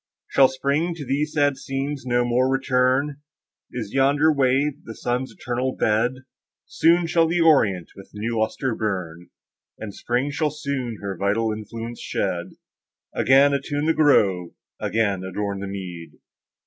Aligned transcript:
Shall 0.31 0.47
Spring 0.47 0.95
to 0.95 1.05
these 1.05 1.33
sad 1.33 1.57
scenes 1.57 2.07
no 2.07 2.25
more 2.25 2.49
return? 2.49 3.17
Is 3.71 3.93
yonder 3.93 4.33
wave 4.33 4.83
the 4.83 4.95
sun's 4.95 5.31
eternal 5.31 5.75
bed?— 5.75 6.23
Soon 6.65 7.05
shall 7.05 7.27
the 7.27 7.39
orient 7.41 7.91
with 7.95 8.09
new 8.11 8.39
lustre 8.39 8.73
burn, 8.73 9.29
And 9.77 9.93
Spring 9.93 10.31
shall 10.31 10.49
soon 10.49 10.97
her 11.03 11.15
vital 11.15 11.53
influence 11.53 11.99
shed, 12.01 12.53
Again 13.13 13.53
attune 13.53 13.85
the 13.85 13.93
grove, 13.93 14.53
again 14.79 15.23
adorn 15.23 15.59
the 15.59 15.67
mead! 15.67 16.13